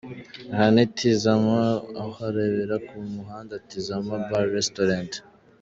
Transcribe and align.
Aha 0.53 0.67
ni 0.73 0.85
Tizama 0.95 1.59
uharebera 2.09 2.75
ku 2.87 2.95
muhandaTizama 3.13 4.13
Bar&Restaurent. 4.29 5.11